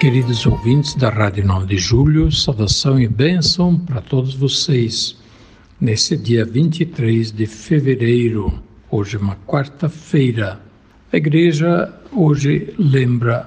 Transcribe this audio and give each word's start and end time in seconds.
Queridos 0.00 0.46
ouvintes 0.46 0.94
da 0.94 1.10
Rádio 1.10 1.46
9 1.46 1.66
de 1.66 1.76
Julho, 1.76 2.32
saudação 2.32 2.98
e 2.98 3.06
bênção 3.06 3.78
para 3.78 4.00
todos 4.00 4.32
vocês. 4.32 5.14
Nesse 5.78 6.16
dia 6.16 6.42
23 6.42 7.30
de 7.30 7.44
fevereiro, 7.44 8.50
hoje 8.90 9.18
é 9.18 9.20
uma 9.20 9.36
quarta-feira, 9.46 10.58
a 11.12 11.16
igreja 11.18 11.94
hoje 12.12 12.72
lembra 12.78 13.46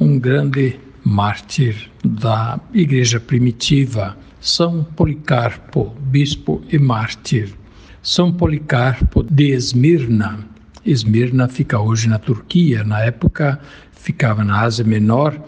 um 0.00 0.18
grande 0.18 0.76
mártir 1.04 1.88
da 2.04 2.58
igreja 2.74 3.20
primitiva, 3.20 4.16
São 4.40 4.82
Policarpo, 4.82 5.94
bispo 6.00 6.60
e 6.68 6.80
mártir. 6.80 7.54
São 8.02 8.32
Policarpo 8.32 9.22
de 9.22 9.52
Esmirna. 9.52 10.40
Esmirna 10.84 11.46
fica 11.46 11.78
hoje 11.78 12.08
na 12.08 12.18
Turquia, 12.18 12.82
na 12.82 13.04
época 13.04 13.60
ficava 13.92 14.42
na 14.42 14.62
Ásia 14.62 14.84
Menor 14.84 15.40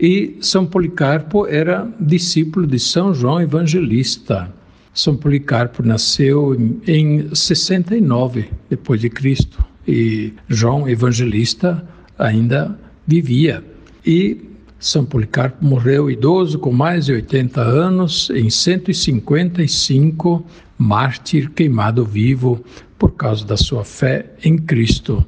e 0.00 0.38
São 0.40 0.64
Policarpo 0.64 1.46
era 1.46 1.86
discípulo 2.00 2.66
de 2.66 2.78
São 2.78 3.12
João 3.12 3.38
Evangelista. 3.40 4.50
São 4.94 5.14
Policarpo 5.14 5.82
nasceu 5.82 6.56
em 6.86 7.32
69 7.34 8.48
depois 8.70 9.00
de 9.00 9.10
Cristo 9.10 9.62
e 9.86 10.32
João 10.48 10.88
Evangelista 10.88 11.86
ainda 12.18 12.78
vivia. 13.06 13.62
E 14.04 14.40
São 14.78 15.04
Policarpo 15.04 15.62
morreu 15.62 16.10
idoso 16.10 16.58
com 16.58 16.72
mais 16.72 17.04
de 17.06 17.12
80 17.12 17.60
anos 17.60 18.30
em 18.30 18.48
155, 18.48 20.46
mártir 20.78 21.50
queimado 21.50 22.06
vivo 22.06 22.64
por 22.98 23.12
causa 23.12 23.44
da 23.44 23.56
sua 23.56 23.84
fé 23.84 24.30
em 24.42 24.56
Cristo. 24.56 25.24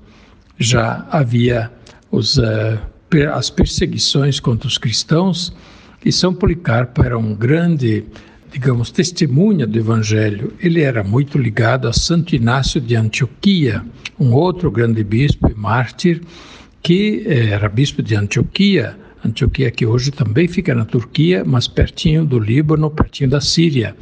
Já 0.59 1.07
havia 1.11 1.71
os 2.11 2.39
uh, 2.39 2.79
as 3.19 3.51
perseguições 3.51 4.41
contra 4.41 4.69
os 4.69 4.79
cristãos, 4.79 5.53
e 6.05 6.11
São 6.11 6.35
Policarpo 6.35 7.03
era 7.03 7.17
um 7.17 7.35
grande, 7.35 8.05
digamos, 8.51 8.91
testemunha 8.91 9.67
do 9.67 9.79
Evangelho. 9.79 10.53
Ele 10.59 10.81
era 10.81 11.05
muito 11.05 11.39
ligado 11.39 11.87
a 11.87 11.93
Santo 11.93 12.35
Inácio 12.35 12.81
de 12.81 12.97
Antioquia, 12.97 13.85
um 14.19 14.33
outro 14.33 14.71
grande 14.71 15.05
bispo 15.05 15.49
e 15.49 15.55
mártir, 15.55 16.21
que 16.83 17.25
eh, 17.27 17.51
era 17.51 17.69
bispo 17.69 18.03
de 18.03 18.17
Antioquia, 18.17 18.97
Antioquia 19.25 19.71
que 19.71 19.87
hoje 19.87 20.11
também 20.11 20.49
fica 20.49 20.75
na 20.75 20.85
Turquia, 20.85 21.45
mas 21.47 21.69
pertinho 21.69 22.25
do 22.25 22.39
Líbano, 22.39 22.91
pertinho 22.91 23.31
da 23.31 23.41
Síria. 23.41 23.95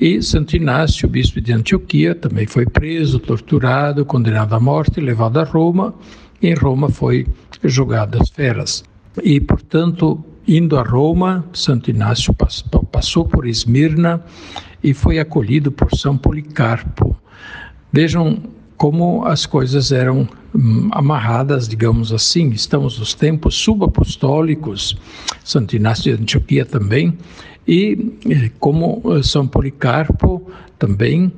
E 0.00 0.22
Santo 0.22 0.56
Inácio, 0.56 1.08
bispo 1.08 1.40
de 1.40 1.52
Antioquia, 1.52 2.14
também 2.14 2.46
foi 2.46 2.64
preso, 2.64 3.18
torturado, 3.18 4.04
condenado 4.04 4.54
à 4.54 4.60
morte, 4.60 5.00
levado 5.00 5.40
a 5.40 5.44
Roma. 5.44 5.92
Em 6.40 6.54
Roma 6.54 6.88
foi 6.88 7.26
julgado 7.64 8.20
às 8.20 8.28
feras. 8.28 8.84
E, 9.22 9.40
portanto, 9.40 10.24
indo 10.46 10.78
a 10.78 10.82
Roma, 10.82 11.44
Santo 11.52 11.90
Inácio 11.90 12.34
passou 12.90 13.24
por 13.24 13.46
Esmirna 13.46 14.22
e 14.82 14.94
foi 14.94 15.18
acolhido 15.18 15.70
por 15.70 15.94
São 15.94 16.16
Policarpo. 16.16 17.16
Vejam 17.92 18.42
como 18.80 19.26
as 19.26 19.44
coisas 19.44 19.92
eram 19.92 20.26
hum, 20.54 20.88
amarradas, 20.92 21.68
digamos 21.68 22.14
assim. 22.14 22.48
Estamos 22.48 22.98
nos 22.98 23.12
tempos 23.12 23.54
subapostólicos, 23.54 24.96
Santo 25.44 25.76
Inácio 25.76 26.16
de 26.16 26.22
Antioquia 26.22 26.64
também, 26.64 27.18
e 27.68 28.14
eh, 28.26 28.50
como 28.58 29.02
eh, 29.04 29.22
São 29.22 29.46
Policarpo 29.46 30.50
também 30.78 31.30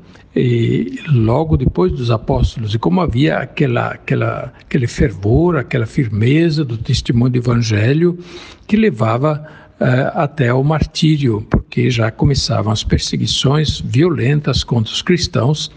logo 1.12 1.56
depois 1.56 1.92
dos 1.92 2.12
apóstolos, 2.12 2.74
e 2.74 2.78
como 2.78 3.00
havia 3.00 3.38
aquela, 3.38 3.88
aquela, 3.88 4.52
aquele 4.60 4.86
fervor, 4.86 5.56
aquela 5.56 5.84
firmeza 5.84 6.64
do 6.64 6.78
testemunho 6.78 7.32
do 7.32 7.38
evangelho 7.38 8.18
que 8.66 8.76
levava 8.76 9.46
uh, 9.78 10.18
até 10.18 10.54
o 10.54 10.62
martírio, 10.62 11.46
porque 11.50 11.90
já 11.90 12.10
começavam 12.10 12.72
as 12.72 12.82
perseguições 12.82 13.82
violentas 13.84 14.64
contra 14.64 14.90
os 14.90 15.02
cristãos, 15.02 15.70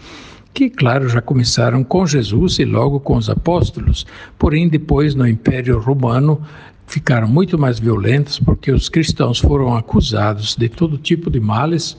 que, 0.56 0.70
claro, 0.70 1.06
já 1.06 1.20
começaram 1.20 1.84
com 1.84 2.06
Jesus 2.06 2.58
e 2.58 2.64
logo 2.64 2.98
com 2.98 3.18
os 3.18 3.28
apóstolos, 3.28 4.06
porém, 4.38 4.70
depois 4.70 5.14
no 5.14 5.28
Império 5.28 5.78
Romano 5.78 6.40
ficaram 6.86 7.28
muito 7.28 7.58
mais 7.58 7.78
violentas, 7.78 8.38
porque 8.38 8.72
os 8.72 8.88
cristãos 8.88 9.38
foram 9.38 9.76
acusados 9.76 10.56
de 10.56 10.70
todo 10.70 10.96
tipo 10.96 11.30
de 11.30 11.38
males, 11.38 11.94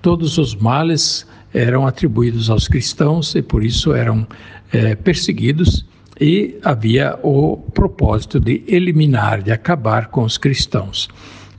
todos 0.00 0.38
os 0.38 0.54
males 0.54 1.26
eram 1.52 1.86
atribuídos 1.86 2.48
aos 2.48 2.66
cristãos 2.66 3.34
e 3.34 3.42
por 3.42 3.62
isso 3.62 3.92
eram 3.92 4.26
é, 4.72 4.94
perseguidos. 4.94 5.84
E 6.18 6.58
havia 6.64 7.18
o 7.22 7.58
propósito 7.58 8.40
de 8.40 8.64
eliminar, 8.66 9.42
de 9.42 9.52
acabar 9.52 10.06
com 10.06 10.22
os 10.22 10.38
cristãos. 10.38 11.06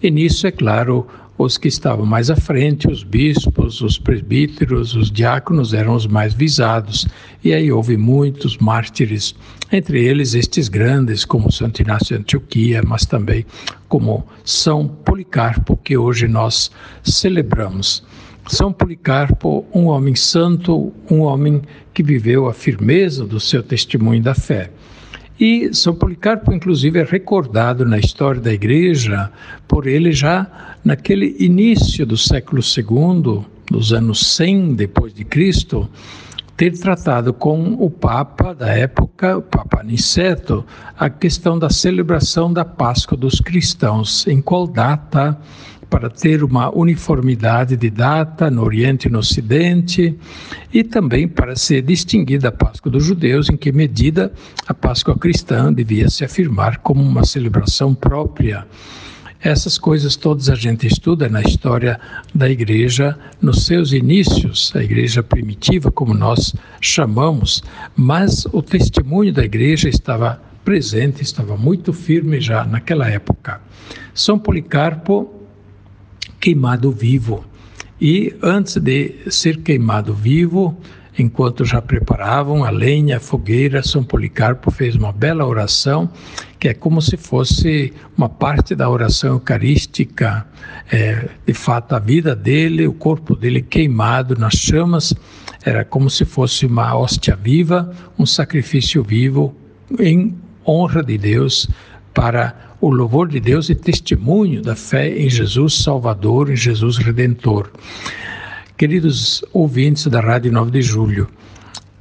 E 0.02 0.10
nisso, 0.10 0.48
é 0.48 0.52
claro, 0.52 1.08
os 1.44 1.58
que 1.58 1.68
estavam 1.68 2.06
mais 2.06 2.30
à 2.30 2.36
frente, 2.36 2.88
os 2.88 3.04
bispos, 3.04 3.82
os 3.82 3.98
presbíteros, 3.98 4.96
os 4.96 5.12
diáconos 5.12 5.74
eram 5.74 5.96
os 5.96 6.08
mais 6.08 6.34
visados. 6.34 7.08
E 7.44 7.54
aí 7.54 7.72
houve 7.72 7.98
muitos 7.98 8.58
mártires, 8.58 9.36
entre 9.72 10.04
eles 10.04 10.34
estes 10.34 10.68
grandes, 10.68 11.26
como 11.26 11.52
Santo 11.52 11.82
Inácio 11.82 12.16
de 12.16 12.22
Antioquia, 12.22 12.82
mas 12.86 13.06
também 13.06 13.46
como 13.88 14.26
São 14.44 14.88
Policarpo, 14.88 15.78
que 15.78 15.98
hoje 15.98 16.28
nós 16.28 16.72
celebramos. 17.04 18.04
São 18.48 18.72
Policarpo, 18.72 19.66
um 19.74 19.86
homem 19.86 20.16
santo, 20.16 20.92
um 21.10 21.22
homem 21.22 21.62
que 21.94 22.04
viveu 22.04 22.48
a 22.48 22.54
firmeza 22.54 23.26
do 23.26 23.40
seu 23.40 23.62
testemunho 23.62 24.22
da 24.22 24.34
fé. 24.34 24.72
E 25.42 25.74
São 25.74 25.96
Policarpo, 25.96 26.54
inclusive, 26.54 27.00
é 27.00 27.04
recordado 27.04 27.84
na 27.84 27.98
história 27.98 28.40
da 28.40 28.54
Igreja 28.54 29.32
por 29.68 29.88
ele 29.88 30.12
já 30.12 30.76
naquele 30.86 31.36
início 31.40 32.06
do 32.06 32.16
século 32.16 32.62
II, 32.62 33.44
dos 33.66 33.92
anos 33.92 34.36
100 34.36 34.76
depois 34.76 35.12
de 35.12 35.26
Cristo, 35.26 35.90
ter 36.56 36.78
tratado 36.78 37.34
com 37.34 37.74
o 37.74 37.90
Papa 37.90 38.54
da 38.54 38.68
época, 38.68 39.36
o 39.36 39.42
Papa 39.42 39.80
Aniceto, 39.80 40.64
a 40.96 41.10
questão 41.10 41.58
da 41.58 41.72
celebração 41.72 42.54
da 42.54 42.64
Páscoa 42.64 43.18
dos 43.18 43.42
cristãos, 43.42 44.28
em 44.28 44.40
qual 44.40 44.68
data 44.68 45.36
para 45.92 46.10
ter 46.10 46.42
uma 46.42 46.74
uniformidade 46.74 47.76
de 47.76 47.90
data 47.90 48.50
no 48.50 48.64
Oriente 48.64 49.10
e 49.10 49.12
no 49.12 49.20
Ocidente, 49.20 50.18
e 50.74 50.86
também 50.86 51.28
para 51.28 51.54
ser 51.58 51.82
distinguida 51.82 52.48
a 52.48 52.52
Páscoa 52.52 52.90
dos 52.90 53.04
judeus, 53.04 53.50
em 53.50 53.58
que 53.58 53.74
medida 53.74 54.32
a 54.66 54.74
Páscoa 54.74 55.18
cristã 55.18 55.72
devia 55.72 56.10
se 56.10 56.24
afirmar 56.24 56.78
como 56.78 57.04
uma 57.04 57.26
celebração 57.26 57.94
própria. 57.94 58.66
Essas 59.42 59.78
coisas 59.78 60.16
todas 60.16 60.50
a 60.50 60.56
gente 60.56 60.88
estuda 60.88 61.28
na 61.28 61.42
história 61.42 62.00
da 62.34 62.50
igreja 62.50 63.18
nos 63.42 63.66
seus 63.66 63.92
inícios, 63.92 64.72
a 64.74 64.82
igreja 64.82 65.22
primitiva, 65.22 65.92
como 65.92 66.14
nós 66.14 66.54
chamamos, 66.80 67.62
mas 67.98 68.46
o 68.46 68.62
testemunho 68.62 69.34
da 69.34 69.44
igreja 69.44 69.90
estava 69.90 70.42
presente, 70.64 71.22
estava 71.22 71.58
muito 71.58 71.92
firme 71.92 72.40
já 72.40 72.64
naquela 72.64 73.10
época. 73.10 73.60
São 74.14 74.40
Policarpo 74.40 75.41
queimado 76.42 76.92
vivo. 76.92 77.46
E 78.02 78.36
antes 78.42 78.78
de 78.78 79.14
ser 79.30 79.58
queimado 79.58 80.14
vivo, 80.14 80.76
enquanto 81.18 81.64
já 81.64 81.80
preparavam 81.80 82.64
a 82.64 82.72
lenha, 82.72 83.18
a 83.18 83.20
fogueira, 83.20 83.84
São 83.84 84.04
Policarpo 84.04 84.72
fez 84.72 84.96
uma 84.96 85.12
bela 85.12 85.46
oração, 85.46 86.10
que 86.60 86.68
é 86.68 86.74
como 86.74 87.00
se 87.00 87.16
fosse 87.16 87.94
uma 88.18 88.28
parte 88.28 88.74
da 88.76 88.90
oração 88.90 89.34
eucarística, 89.34 90.46
é, 90.92 91.30
de 91.46 91.54
fato 91.54 91.94
a 91.94 92.00
vida 92.00 92.36
dele, 92.36 92.88
o 92.88 92.94
corpo 92.94 93.36
dele 93.36 93.62
queimado 93.62 94.36
nas 94.36 94.56
chamas, 94.56 95.14
era 95.64 95.86
como 95.86 96.10
se 96.10 96.26
fosse 96.26 96.66
uma 96.66 96.96
hóstia 96.96 97.36
viva, 97.36 97.94
um 98.18 98.26
sacrifício 98.26 99.04
vivo 99.04 99.56
em 100.00 100.36
honra 100.66 101.04
de 101.04 101.20
Deus 101.20 101.70
para 102.14 102.71
o 102.82 102.90
louvor 102.90 103.28
de 103.28 103.40
Deus 103.40 103.70
e 103.70 103.76
testemunho 103.76 104.60
da 104.64 104.76
fé 104.76 105.16
em 105.16 105.30
Jesus 105.30 105.76
Salvador, 105.84 106.50
em 106.50 106.56
Jesus 106.56 106.98
Redentor. 106.98 107.72
Queridos 108.76 109.46
ouvintes 109.54 110.08
da 110.08 110.20
Rádio 110.20 110.52
9 110.52 110.72
de 110.72 110.82
Julho, 110.82 111.28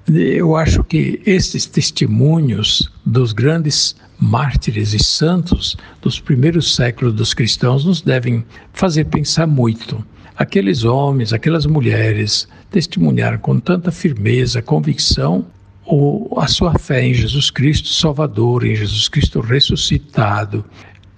eu 0.09 0.56
acho 0.56 0.82
que 0.82 1.21
esses 1.27 1.67
testemunhos 1.67 2.91
dos 3.05 3.35
grandes 3.35 3.94
mártires 4.19 4.94
e 4.94 5.05
santos 5.05 5.77
dos 6.00 6.19
primeiros 6.19 6.75
séculos 6.75 7.12
dos 7.12 7.35
cristãos 7.35 7.85
nos 7.85 8.00
devem 8.00 8.43
fazer 8.73 9.05
pensar 9.05 9.47
muito. 9.47 10.03
Aqueles 10.35 10.85
homens, 10.85 11.35
aquelas 11.35 11.67
mulheres 11.67 12.49
testemunharam 12.71 13.37
com 13.37 13.61
tanta 13.61 13.93
firmeza, 13.93 14.62
convicção, 14.62 15.44
a 16.37 16.47
sua 16.47 16.79
fé 16.79 17.05
em 17.05 17.15
Jesus 17.15 17.51
Cristo 17.51 17.89
Salvador, 17.89 18.65
em 18.65 18.75
Jesus 18.75 19.09
Cristo 19.09 19.41
ressuscitado. 19.41 20.65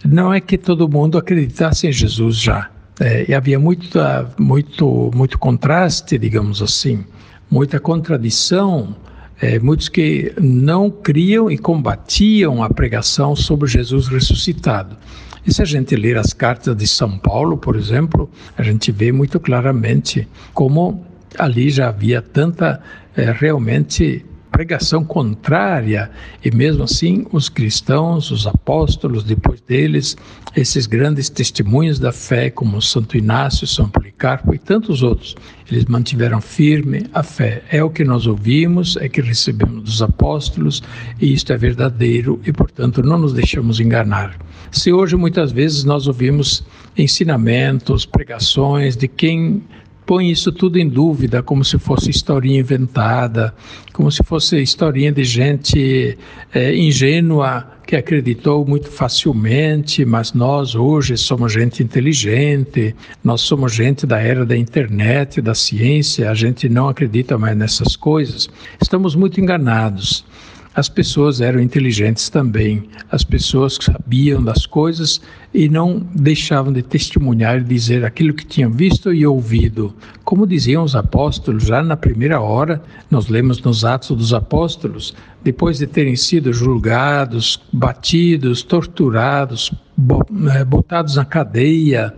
Não 0.05 0.33
é 0.33 0.41
que 0.41 0.59
todo 0.59 0.89
mundo 0.89 1.19
acreditasse 1.19 1.87
em 1.87 1.93
Jesus 1.93 2.37
já. 2.37 2.71
É, 3.01 3.25
e 3.29 3.35
havia 3.35 3.59
muito, 3.59 3.99
muito, 4.39 5.11
muito 5.15 5.39
contraste, 5.39 6.19
digamos 6.19 6.61
assim 6.61 7.05
muita 7.53 7.79
contradição, 7.79 8.97
é, 9.39 9.59
muitos 9.59 9.87
que 9.91 10.33
não 10.41 10.91
criam 10.91 11.51
e 11.51 11.59
combatiam 11.59 12.63
a 12.63 12.71
pregação 12.71 13.37
sobre 13.37 13.69
Jesus 13.69 14.09
ressuscitado. 14.09 14.97
E 15.47 15.53
se 15.53 15.61
a 15.61 15.67
gente 15.67 15.95
ler 15.95 16.17
as 16.17 16.33
cartas 16.33 16.75
de 16.75 16.87
São 16.87 17.19
Paulo, 17.19 17.59
por 17.59 17.77
exemplo, 17.77 18.31
a 18.57 18.63
gente 18.63 18.91
vê 18.91 19.13
muito 19.13 19.39
claramente 19.39 20.27
como 20.55 21.05
ali 21.39 21.69
já 21.69 21.89
havia 21.89 22.23
tanta 22.23 22.81
é, 23.15 23.31
realmente 23.31 24.25
pregação 24.53 25.03
contrária, 25.03 26.11
e 26.45 26.51
mesmo 26.55 26.85
assim 26.85 27.27
os 27.33 27.49
cristãos, 27.49 28.31
os 28.31 28.47
apóstolos, 28.47 29.25
depois 29.25 29.63
deles, 29.63 30.17
esses 30.55 30.87
grandes 30.87 31.31
testemunhos 31.31 31.99
da 31.99 32.13
fé, 32.13 32.51
como 32.51 32.81
Santo 32.83 33.17
Inácio, 33.17 33.67
São 33.67 33.89
Policarpo 33.89 34.55
e 34.55 34.59
tantos 34.59 35.03
outros, 35.03 35.35
eles 35.71 35.87
mantiveram 35.87 36.41
firme 36.41 37.07
a 37.15 37.23
fé. 37.23 37.63
É 37.71 37.83
o 37.83 37.89
que 37.89 38.05
nós 38.05 38.27
ouvimos, 38.27 38.97
é 38.99 39.09
que 39.09 39.23
recebemos 39.23 39.83
dos 39.83 40.03
apóstolos, 40.03 40.83
e 41.19 41.33
isto 41.33 41.53
é 41.53 41.57
verdadeiro, 41.57 42.39
e 42.47 42.53
portanto 42.53 43.03
não 43.03 43.19
nos 43.19 43.33
deixamos 43.33 43.81
enganar. 43.81 44.37
Se 44.71 44.93
hoje 44.93 45.17
muitas 45.17 45.51
vezes 45.51 45.83
nós 45.85 46.07
ouvimos 46.07 46.63
ensinamentos, 46.97 48.05
pregações 48.05 48.97
de 48.97 49.09
quem 49.09 49.63
põe 50.07 50.31
isso 50.31 50.51
tudo 50.53 50.79
em 50.79 50.89
dúvida, 50.89 51.43
como 51.43 51.65
se 51.65 51.79
fosse 51.79 52.11
historinha 52.11 52.61
inventada, 52.61 53.55
como 53.93 54.11
se 54.11 54.23
fosse 54.23 54.61
historinha 54.61 55.13
de 55.13 55.25
gente 55.25 56.19
é, 56.53 56.75
ingênua 56.75 57.67
que 57.87 57.97
acreditou 57.97 58.65
muito 58.67 58.89
facilmente, 58.89 60.05
mas 60.05 60.33
nós 60.33 60.75
hoje 60.75 61.17
somos 61.17 61.53
gente 61.53 61.83
inteligente, 61.83 62.95
nós 63.23 63.43
somos 63.43 63.75
gente 63.75 64.07
da 64.07 64.19
era 64.19 64.47
da 64.47 64.57
internet, 64.57 65.41
da 65.41 65.55
ciência, 65.55 66.31
a 66.31 66.35
gente 66.35 66.69
não 66.69 66.89
acredita 66.89 67.37
mais 67.37 67.57
nessas 67.57 67.97
coisas. 67.97 68.49
Estamos 68.81 69.15
muito 69.15 69.41
enganados. 69.41 70.25
As 70.75 70.89
pessoas 70.89 71.43
eram 71.43 71.61
inteligentes 71.61 72.31
também, 72.31 72.89
as 73.11 73.23
pessoas 73.23 73.77
sabiam 73.79 74.43
das 74.43 74.65
coisas 74.65 75.21
e 75.53 75.69
não 75.69 75.99
deixavam 76.15 76.73
de 76.73 76.83
testemunhar 76.83 77.59
e 77.59 77.65
dizer 77.65 78.07
aquilo 78.07 78.33
que 78.33 78.47
tinham 78.47 78.71
visto 78.71 79.13
e 79.13 79.27
ouvido. 79.27 79.95
Como 80.25 80.47
diziam 80.47 80.83
os 80.83 80.97
apóstolos, 80.97 81.65
já 81.65 81.83
na 81.83 81.95
primeira 81.95 82.41
hora, 82.41 82.83
nós 83.11 83.29
lemos 83.29 83.61
nos 83.61 83.85
Atos 83.85 84.17
dos 84.17 84.33
Apóstolos, 84.33 85.15
depois 85.45 85.77
de 85.77 85.87
terem 85.87 86.17
sido 86.17 86.55
julgados, 86.55 87.61
batidos, 87.71 88.63
torturados, 88.63 89.71
eh, 90.55 90.65
botados 90.65 91.17
na 91.17 91.25
cadeia, 91.27 92.15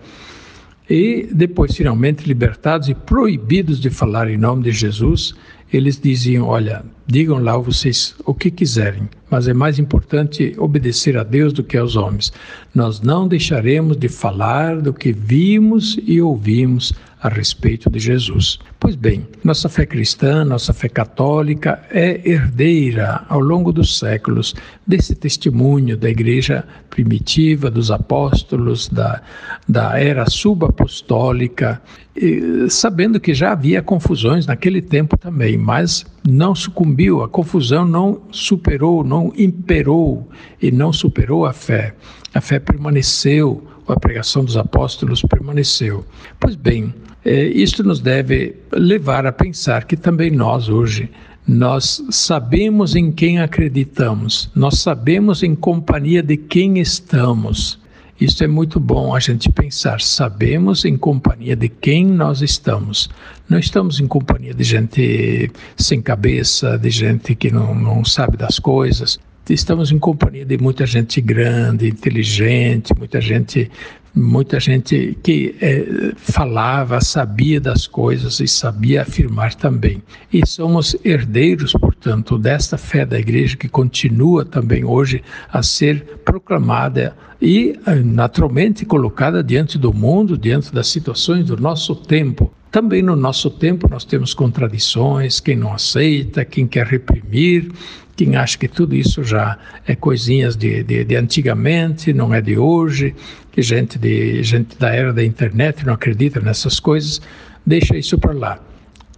e 0.88 1.28
depois 1.32 1.74
finalmente 1.74 2.26
libertados 2.26 2.88
e 2.88 2.94
proibidos 2.94 3.80
de 3.80 3.88
falar 3.88 4.28
em 4.30 4.36
nome 4.36 4.64
de 4.64 4.72
Jesus, 4.72 5.34
eles 5.72 5.98
diziam: 5.98 6.46
Olha, 6.46 6.84
digam 7.06 7.38
lá 7.38 7.56
vocês 7.56 8.14
o 8.24 8.34
que 8.34 8.50
quiserem, 8.50 9.08
mas 9.30 9.48
é 9.48 9.54
mais 9.54 9.78
importante 9.78 10.54
obedecer 10.58 11.16
a 11.16 11.24
Deus 11.24 11.52
do 11.52 11.64
que 11.64 11.76
aos 11.76 11.96
homens. 11.96 12.32
Nós 12.74 13.00
não 13.00 13.26
deixaremos 13.26 13.96
de 13.96 14.08
falar 14.08 14.80
do 14.80 14.92
que 14.92 15.12
vimos 15.12 15.98
e 16.06 16.20
ouvimos 16.20 16.92
a 17.24 17.28
respeito 17.30 17.88
de 17.88 17.98
Jesus. 17.98 18.58
Pois 18.78 18.94
bem, 18.94 19.26
nossa 19.42 19.66
fé 19.66 19.86
cristã, 19.86 20.44
nossa 20.44 20.74
fé 20.74 20.90
católica 20.90 21.82
é 21.90 22.20
herdeira 22.22 23.24
ao 23.30 23.40
longo 23.40 23.72
dos 23.72 23.98
séculos 23.98 24.54
desse 24.86 25.14
testemunho 25.14 25.96
da 25.96 26.10
igreja 26.10 26.66
primitiva, 26.90 27.70
dos 27.70 27.90
apóstolos, 27.90 28.90
da, 28.90 29.22
da 29.66 29.98
era 29.98 30.28
subapostólica, 30.28 31.80
e, 32.14 32.68
sabendo 32.68 33.18
que 33.18 33.32
já 33.32 33.52
havia 33.52 33.80
confusões 33.80 34.46
naquele 34.46 34.82
tempo 34.82 35.16
também, 35.16 35.56
mas 35.56 36.04
não 36.28 36.54
sucumbiu, 36.54 37.22
a 37.22 37.28
confusão 37.28 37.86
não 37.86 38.20
superou, 38.30 39.02
não 39.02 39.32
imperou 39.34 40.28
e 40.60 40.70
não 40.70 40.92
superou 40.92 41.46
a 41.46 41.54
fé. 41.54 41.94
A 42.34 42.40
fé 42.42 42.58
permaneceu, 42.58 43.66
a 43.88 43.98
pregação 43.98 44.44
dos 44.44 44.56
apóstolos 44.56 45.22
permaneceu. 45.22 46.04
Pois 46.40 46.56
bem, 46.56 46.94
é, 47.24 47.44
isto 47.46 47.82
nos 47.82 48.00
deve 48.00 48.56
levar 48.72 49.26
a 49.26 49.32
pensar 49.32 49.84
que 49.84 49.96
também 49.96 50.30
nós 50.30 50.68
hoje 50.68 51.10
nós 51.46 52.02
sabemos 52.10 52.96
em 52.96 53.12
quem 53.12 53.38
acreditamos, 53.38 54.50
nós 54.54 54.78
sabemos 54.78 55.42
em 55.42 55.54
companhia 55.54 56.22
de 56.22 56.38
quem 56.38 56.78
estamos. 56.78 57.78
Isso 58.18 58.44
é 58.44 58.46
muito 58.46 58.78
bom 58.78 59.14
a 59.14 59.18
gente 59.18 59.50
pensar. 59.50 60.00
Sabemos 60.00 60.84
em 60.84 60.96
companhia 60.96 61.56
de 61.56 61.68
quem 61.68 62.06
nós 62.06 62.42
estamos. 62.42 63.10
Não 63.48 63.58
estamos 63.58 63.98
em 63.98 64.06
companhia 64.06 64.54
de 64.54 64.62
gente 64.62 65.50
sem 65.76 66.00
cabeça, 66.00 66.78
de 66.78 66.90
gente 66.90 67.34
que 67.34 67.50
não, 67.50 67.74
não 67.74 68.04
sabe 68.04 68.36
das 68.36 68.58
coisas. 68.58 69.18
Estamos 69.48 69.92
em 69.92 69.98
companhia 69.98 70.44
de 70.44 70.56
muita 70.56 70.86
gente 70.86 71.20
grande, 71.20 71.88
inteligente, 71.88 72.94
muita 72.96 73.20
gente 73.20 73.70
muita 74.14 74.60
gente 74.60 75.18
que 75.22 75.56
é, 75.60 76.12
falava, 76.16 77.00
sabia 77.00 77.60
das 77.60 77.86
coisas 77.86 78.38
e 78.38 78.46
sabia 78.46 79.02
afirmar 79.02 79.54
também. 79.54 80.00
E 80.32 80.46
somos 80.46 80.96
herdeiros, 81.04 81.72
portanto, 81.72 82.38
desta 82.38 82.78
fé 82.78 83.04
da 83.04 83.18
igreja 83.18 83.56
que 83.56 83.68
continua 83.68 84.44
também 84.44 84.84
hoje 84.84 85.22
a 85.52 85.62
ser 85.62 86.20
proclamada 86.24 87.16
e 87.42 87.78
eh, 87.86 87.94
naturalmente 87.96 88.86
colocada 88.86 89.42
diante 89.42 89.76
do 89.76 89.92
mundo, 89.92 90.38
diante 90.38 90.72
das 90.72 90.86
situações 90.86 91.46
do 91.46 91.56
nosso 91.56 91.96
tempo. 91.96 92.52
Também 92.74 93.02
no 93.02 93.14
nosso 93.14 93.50
tempo 93.50 93.88
nós 93.88 94.04
temos 94.04 94.34
contradições, 94.34 95.38
quem 95.38 95.54
não 95.54 95.72
aceita, 95.72 96.44
quem 96.44 96.66
quer 96.66 96.84
reprimir, 96.84 97.70
quem 98.16 98.34
acha 98.34 98.58
que 98.58 98.66
tudo 98.66 98.96
isso 98.96 99.22
já 99.22 99.56
é 99.86 99.94
coisinhas 99.94 100.56
de, 100.56 100.82
de, 100.82 101.04
de, 101.04 101.14
antigamente, 101.14 102.12
não 102.12 102.34
é 102.34 102.40
de 102.40 102.58
hoje, 102.58 103.14
que 103.52 103.62
gente, 103.62 103.96
de, 103.96 104.42
gente 104.42 104.76
da 104.76 104.92
era 104.92 105.12
da 105.12 105.24
internet 105.24 105.86
não 105.86 105.94
acredita 105.94 106.40
nessas 106.40 106.80
coisas, 106.80 107.22
deixa 107.64 107.96
isso 107.96 108.18
para 108.18 108.32
lá. 108.32 108.60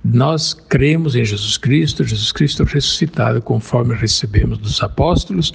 Nós 0.04 0.54
cremos 0.54 1.16
em 1.16 1.24
Jesus 1.24 1.56
Cristo, 1.56 2.04
Jesus 2.04 2.30
Cristo 2.30 2.64
ressuscitado, 2.64 3.42
conforme 3.42 3.94
recebemos 3.94 4.58
dos 4.58 4.80
apóstolos 4.82 5.52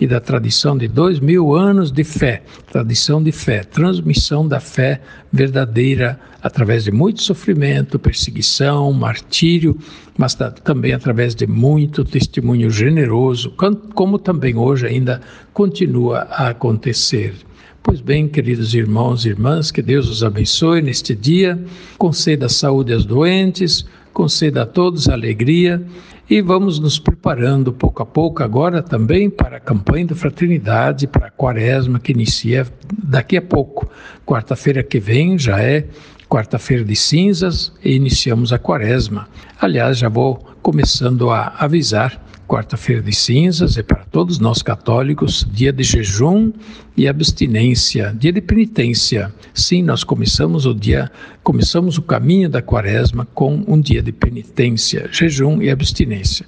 e 0.00 0.06
da 0.06 0.18
tradição 0.18 0.76
de 0.76 0.88
dois 0.88 1.20
mil 1.20 1.54
anos 1.54 1.92
de 1.92 2.02
fé, 2.02 2.42
tradição 2.70 3.22
de 3.22 3.30
fé, 3.30 3.62
transmissão 3.62 4.48
da 4.48 4.58
fé 4.58 5.00
verdadeira 5.32 6.18
através 6.42 6.84
de 6.84 6.90
muito 6.90 7.22
sofrimento, 7.22 7.98
perseguição, 7.98 8.92
martírio, 8.92 9.78
mas 10.18 10.36
também 10.64 10.92
através 10.92 11.34
de 11.34 11.46
muito 11.46 12.04
testemunho 12.04 12.68
generoso, 12.68 13.54
como 13.94 14.18
também 14.18 14.56
hoje 14.56 14.86
ainda 14.86 15.20
continua 15.52 16.26
a 16.30 16.48
acontecer. 16.48 17.34
Pois 17.82 18.00
bem, 18.00 18.28
queridos 18.28 18.74
irmãos 18.74 19.24
e 19.24 19.30
irmãs, 19.30 19.72
que 19.72 19.82
Deus 19.82 20.08
os 20.08 20.22
abençoe 20.22 20.80
neste 20.80 21.16
dia, 21.16 21.62
conceda 21.98 22.48
saúde 22.48 22.92
aos 22.92 23.04
doentes, 23.04 23.84
conceda 24.12 24.62
a 24.62 24.66
todos 24.66 25.08
alegria 25.08 25.84
e 26.30 26.40
vamos 26.40 26.78
nos 26.78 27.00
preparando 27.00 27.72
pouco 27.72 28.00
a 28.00 28.06
pouco 28.06 28.40
agora 28.40 28.82
também 28.84 29.28
para 29.28 29.56
a 29.56 29.60
campanha 29.60 30.06
da 30.06 30.14
fraternidade, 30.14 31.08
para 31.08 31.26
a 31.26 31.30
quaresma 31.30 31.98
que 31.98 32.12
inicia 32.12 32.66
daqui 33.02 33.36
a 33.36 33.42
pouco. 33.42 33.90
Quarta-feira 34.24 34.84
que 34.84 35.00
vem 35.00 35.36
já 35.36 35.60
é 35.60 35.84
quarta-feira 36.28 36.84
de 36.84 36.94
cinzas 36.94 37.72
e 37.84 37.96
iniciamos 37.96 38.52
a 38.52 38.58
quaresma. 38.58 39.28
Aliás, 39.60 39.98
já 39.98 40.08
vou 40.08 40.36
começando 40.62 41.30
a 41.30 41.48
avisar 41.58 42.22
quarta-feira 42.52 43.00
de 43.00 43.14
cinzas 43.14 43.78
é 43.78 43.82
para 43.82 44.04
todos 44.04 44.38
nós 44.38 44.60
católicos 44.60 45.46
dia 45.50 45.72
de 45.72 45.82
jejum 45.82 46.52
e 46.96 47.08
abstinência, 47.08 48.14
dia 48.18 48.32
de 48.32 48.40
penitência. 48.40 49.32
Sim, 49.54 49.82
nós 49.82 50.04
começamos 50.04 50.66
o 50.66 50.74
dia, 50.74 51.10
começamos 51.42 51.98
o 51.98 52.02
caminho 52.02 52.48
da 52.48 52.60
quaresma 52.60 53.26
com 53.34 53.64
um 53.66 53.80
dia 53.80 54.02
de 54.02 54.12
penitência, 54.12 55.08
jejum 55.10 55.62
e 55.62 55.70
abstinência. 55.70 56.46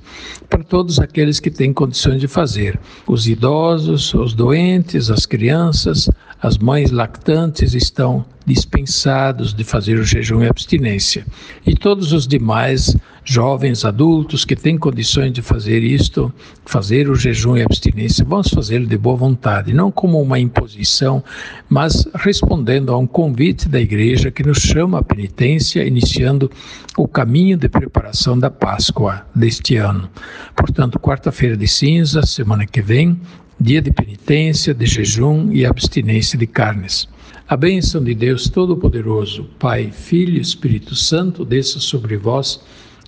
Para 0.49 0.63
todos 0.63 0.99
aqueles 0.99 1.41
que 1.41 1.51
têm 1.51 1.73
condições 1.73 2.21
de 2.21 2.29
fazer, 2.29 2.79
os 3.07 3.27
idosos, 3.27 4.13
os 4.15 4.35
doentes, 4.35 5.11
as 5.11 5.27
crianças, 5.27 6.09
as 6.41 6.59
mães 6.59 6.91
lactantes 6.91 7.73
estão 7.73 8.25
dispensados 8.47 9.55
de 9.55 9.65
fazer 9.65 9.99
o 9.99 10.05
jejum 10.05 10.43
e 10.43 10.49
abstinência. 10.49 11.25
E 11.67 11.75
todos 11.75 12.13
os 12.13 12.29
demais 12.29 12.95
jovens, 13.25 13.85
adultos 13.85 14.45
que 14.45 14.55
têm 14.55 14.77
condições 14.77 15.33
de 15.33 15.41
fazer 15.41 15.83
isto, 15.83 16.31
fazer 16.67 17.09
o 17.09 17.15
jejum 17.15 17.57
e 17.57 17.63
abstinência, 17.63 18.25
vamos 18.25 18.49
fazê-lo 18.49 18.87
de 18.87 18.99
boa 18.99 19.17
vontade, 19.17 19.73
não 19.73 19.91
como 19.91 20.21
uma 20.21 20.34
imposição, 20.39 21.23
mas 21.69 22.07
respondendo 22.15 22.93
a 22.93 22.99
um 22.99 23.07
convite 23.07 23.69
da 23.69 23.81
igreja 23.81 24.31
que 24.31 24.43
nos 24.43 24.59
chama 24.59 24.99
à 24.99 25.03
penitência, 25.03 25.85
iniciando 25.85 26.51
o 26.97 27.09
caminho 27.09 27.57
de 27.57 27.69
preparação 27.69 28.39
da 28.39 28.51
Páscoa 28.51 29.27
deste 29.35 29.77
ano. 29.77 30.09
Portanto, 30.55 30.99
quarta-feira 30.99 31.57
de 31.57 31.67
cinza, 31.67 32.23
semana 32.23 32.67
que 32.67 32.83
vem, 32.83 33.21
dia 33.61 33.81
de 33.81 33.91
penitência, 33.91 34.75
de 34.75 34.87
jejum 34.87 35.53
e 35.53 35.65
abstinência 35.65 36.39
de 36.39 36.47
carnes. 36.47 37.09
A 37.47 37.57
bênção 37.57 38.03
de 38.03 38.15
Deus 38.15 38.49
Todo-Poderoso, 38.49 39.45
Pai, 39.59 39.91
Filho 39.93 40.39
e 40.39 40.41
Espírito 40.41 40.95
Santo, 40.95 41.45
desça 41.45 41.79
sobre 41.79 42.17
vós 42.17 42.61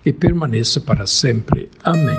e 0.05 0.13
permaneça 0.13 0.81
para 0.81 1.07
sempre. 1.07 1.71
Amém. 1.83 2.19